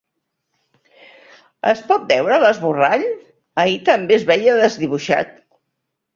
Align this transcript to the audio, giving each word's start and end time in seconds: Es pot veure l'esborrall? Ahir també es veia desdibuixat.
Es 1.71 1.83
pot 1.91 2.07
veure 2.13 2.39
l'esborrall? 2.45 3.05
Ahir 3.67 3.77
també 3.93 4.19
es 4.19 4.27
veia 4.33 4.59
desdibuixat. 4.65 5.39